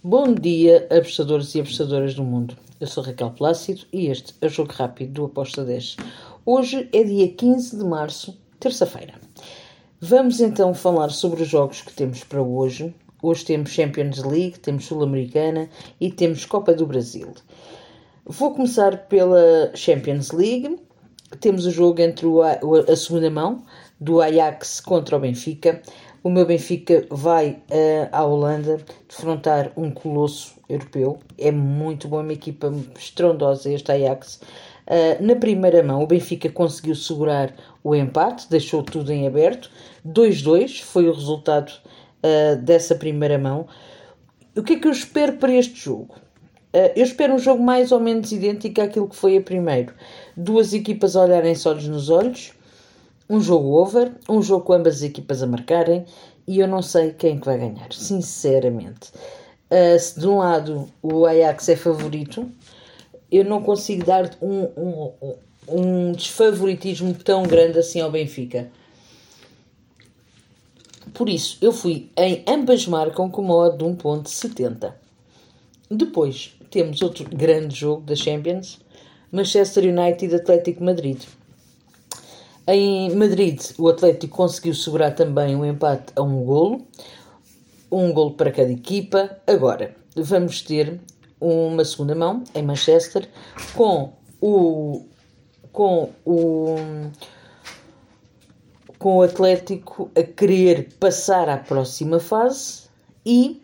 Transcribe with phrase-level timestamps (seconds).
[0.00, 2.56] Bom dia, apostadores e apostadoras do mundo.
[2.80, 5.96] Eu sou Raquel Plácido e este é o Jogo Rápido do Aposta 10.
[6.46, 9.14] Hoje é dia 15 de março, terça-feira.
[10.00, 12.94] Vamos então falar sobre os jogos que temos para hoje.
[13.20, 15.68] Hoje temos Champions League, temos Sul-Americana
[16.00, 17.34] e temos Copa do Brasil.
[18.24, 20.78] Vou começar pela Champions League.
[21.40, 22.24] Temos o jogo entre
[22.88, 23.64] a segunda mão
[24.00, 25.82] do Ajax contra o Benfica.
[26.28, 31.20] O meu Benfica vai uh, à Holanda defrontar um colosso europeu.
[31.38, 34.38] É muito bom, é uma equipa estrondosa este Ajax.
[34.86, 39.70] Uh, na primeira mão, o Benfica conseguiu segurar o empate, deixou tudo em aberto.
[40.06, 43.66] 2-2 foi o resultado uh, dessa primeira mão.
[44.54, 46.14] O que é que eu espero para este jogo?
[46.74, 49.94] Uh, eu espero um jogo mais ou menos idêntico àquilo que foi a primeiro.
[50.36, 52.52] Duas equipas olharem-se olhos nos olhos,
[53.28, 56.04] um jogo over, um jogo com ambas as equipas a marcarem
[56.46, 59.10] e eu não sei quem é que vai ganhar, sinceramente.
[59.70, 62.48] Uh, se de um lado o Ajax é favorito,
[63.30, 65.34] eu não consigo dar um, um,
[65.68, 68.70] um desfavoritismo tão grande assim ao Benfica.
[71.12, 74.92] Por isso, eu fui em ambas marcam com uma odd de 1.70.
[75.90, 78.78] Depois, temos outro grande jogo da Champions,
[79.32, 81.22] Manchester United Atlético Madrid.
[82.70, 86.86] Em Madrid, o Atlético conseguiu segurar também um empate a um golo,
[87.90, 89.38] um golo para cada equipa.
[89.46, 91.00] Agora, vamos ter
[91.40, 93.26] uma segunda mão em Manchester
[93.74, 95.06] com o
[95.72, 96.76] com o
[98.98, 102.82] com o Atlético a querer passar à próxima fase
[103.24, 103.62] e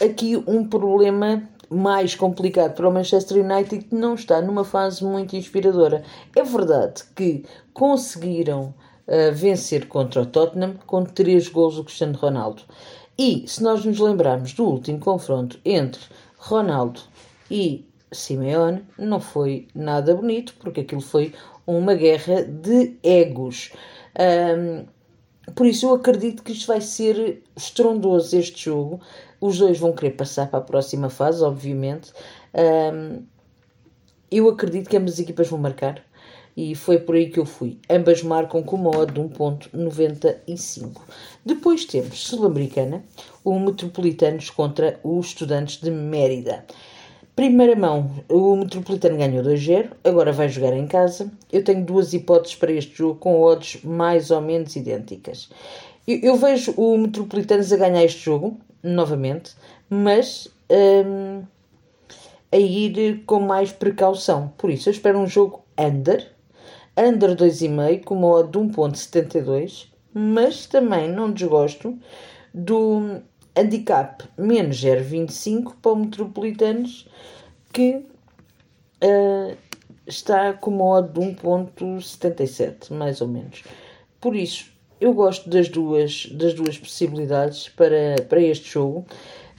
[0.00, 5.34] aqui um problema mais complicado para o Manchester United que não está numa fase muito
[5.36, 6.04] inspiradora.
[6.36, 8.74] É verdade que conseguiram
[9.06, 12.62] uh, vencer contra o Tottenham com 3 gols do Cristiano Ronaldo.
[13.18, 16.00] E se nós nos lembrarmos do último confronto entre
[16.38, 17.00] Ronaldo
[17.50, 21.34] e Simeone, não foi nada bonito, porque aquilo foi
[21.66, 23.72] uma guerra de egos.
[24.18, 24.86] Um,
[25.54, 29.00] por isso eu acredito que isto vai ser estrondoso este jogo.
[29.40, 32.12] Os dois vão querer passar para a próxima fase, obviamente.
[32.54, 33.24] Um,
[34.30, 36.02] eu acredito que ambas as equipas vão marcar
[36.56, 37.78] e foi por aí que eu fui.
[37.88, 41.00] Ambas marcam com uma odd de 1.95.
[41.44, 43.02] Depois temos Sul-Americana,
[43.44, 46.64] o Metropolitanos contra os Estudantes de Mérida.
[47.34, 51.32] Primeira mão, o Metropolitano ganhou 2-0, agora vai jogar em casa.
[51.50, 55.48] Eu tenho duas hipóteses para este jogo com odds mais ou menos idênticas.
[56.06, 59.54] Eu, eu vejo o Metropolitanos a ganhar este jogo, novamente,
[59.88, 61.42] mas um,
[62.52, 64.52] a ir com mais precaução.
[64.58, 66.30] Por isso, eu espero um jogo under,
[66.98, 71.98] under 2,5 com uma odd de 1.72, mas também não desgosto
[72.52, 73.22] do
[73.56, 77.08] handicap menos 0,25 para o Metropolitanos
[77.72, 78.04] que
[79.02, 79.56] uh,
[80.06, 83.62] está com uma odd de 1.77 mais ou menos.
[84.20, 84.70] Por isso,
[85.00, 89.06] eu gosto das duas, das duas possibilidades para, para este jogo.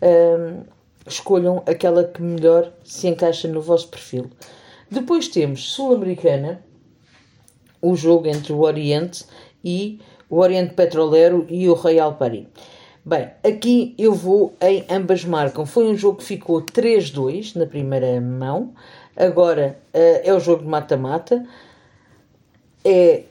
[0.02, 0.64] Uh,
[1.06, 4.30] escolham aquela que melhor se encaixa no vosso perfil.
[4.90, 6.64] Depois temos Sul-Americana,
[7.82, 9.26] o jogo entre o Oriente
[9.64, 10.00] e
[10.30, 12.48] o Oriente Petrolero e o Real Paris.
[13.06, 15.66] Bem, aqui eu vou em ambas marcam.
[15.66, 18.74] Foi um jogo que ficou 3-2 na primeira mão.
[19.14, 21.46] Agora uh, é o jogo de mata-mata.
[22.86, 23.24] É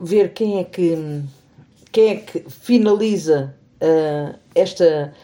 [0.00, 1.22] ver quem é que
[1.92, 5.14] quem é que finaliza uh, esta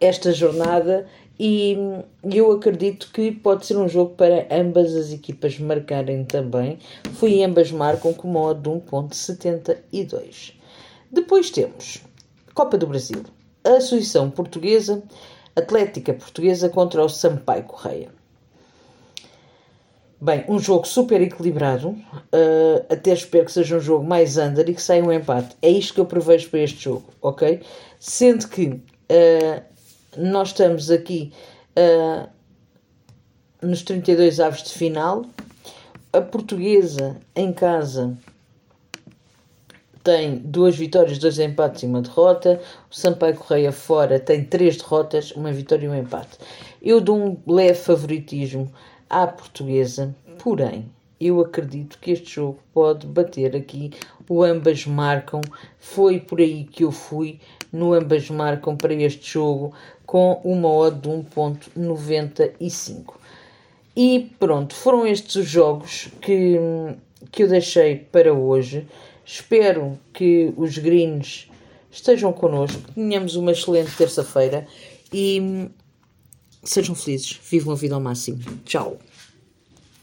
[0.00, 1.06] esta jornada
[1.38, 1.76] e
[2.24, 6.80] eu acredito que pode ser um jogo para ambas as equipas marcarem também.
[7.14, 10.59] Foi ambas marcam com uma odd de 1.72.
[11.10, 12.02] Depois temos
[12.54, 13.24] Copa do Brasil,
[13.64, 15.02] a Associação Portuguesa,
[15.56, 18.10] Atlética Portuguesa contra o Sampaio Correia.
[20.20, 21.88] Bem, um jogo super equilibrado.
[21.88, 25.56] Uh, até espero que seja um jogo mais under e que saia um empate.
[25.62, 27.60] É isto que eu prevejo para este jogo, ok?
[27.98, 29.62] Sendo que uh,
[30.16, 31.32] nós estamos aqui
[31.76, 32.28] uh,
[33.62, 35.24] nos 32 aves de final.
[36.12, 38.16] A portuguesa em casa
[40.02, 42.60] tem duas vitórias, dois empates e uma derrota.
[42.90, 46.38] O Sampaio Correia fora tem três derrotas, uma vitória e um empate.
[46.82, 48.70] Eu dou um leve favoritismo
[49.08, 50.86] à portuguesa, porém,
[51.20, 53.92] eu acredito que este jogo pode bater aqui.
[54.28, 55.42] O ambas marcam,
[55.78, 57.38] foi por aí que eu fui
[57.70, 59.74] no ambas marcam para este jogo
[60.06, 63.14] com uma odd de 1.95.
[63.94, 66.58] E pronto, foram estes os jogos que,
[67.30, 68.86] que eu deixei para hoje.
[69.32, 71.48] Espero que os greens
[71.88, 74.66] estejam connosco, tenhamos uma excelente terça-feira
[75.12, 75.70] e
[76.64, 78.40] sejam felizes, vivam a vida ao máximo.
[78.64, 78.98] Tchau.